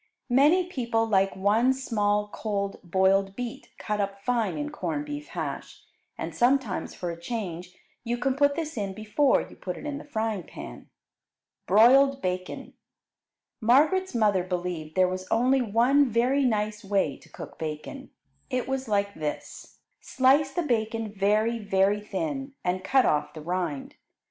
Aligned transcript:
Many 0.31 0.65
people 0.65 1.05
like 1.05 1.35
one 1.35 1.73
small 1.73 2.27
cold 2.29 2.79
boiled 2.83 3.35
beet 3.35 3.69
cut 3.77 4.01
up 4.01 4.19
fine 4.23 4.57
in 4.57 4.71
corned 4.71 5.05
beef 5.05 5.27
hash, 5.27 5.83
and 6.17 6.33
sometimes 6.33 6.95
for 6.95 7.11
a 7.11 7.21
change 7.21 7.77
you 8.03 8.17
can 8.17 8.33
put 8.35 8.55
this 8.55 8.77
in 8.77 8.95
before 8.95 9.41
you 9.47 9.55
put 9.55 9.77
it 9.77 9.85
in 9.85 9.99
the 9.99 10.03
frying 10.03 10.41
pan. 10.41 10.89
Broiled 11.67 12.19
Bacon 12.19 12.73
Margaret's 13.61 14.15
mother 14.15 14.43
believed 14.43 14.95
there 14.95 15.07
was 15.07 15.27
only 15.29 15.61
one 15.61 16.09
very 16.09 16.45
nice 16.45 16.83
way 16.83 17.15
to 17.17 17.29
cook 17.29 17.59
bacon. 17.59 18.09
It 18.49 18.67
was 18.67 18.87
like 18.87 19.13
this: 19.13 19.77
Slice 19.99 20.51
the 20.51 20.63
bacon 20.63 21.11
very, 21.13 21.59
very 21.59 22.01
thin, 22.01 22.55
and 22.63 22.83
cut 22.83 23.05
off 23.05 23.35
the 23.35 23.41
rind. 23.43 23.97